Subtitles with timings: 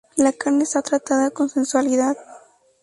[0.17, 2.17] La carne está tratada con sensualidad.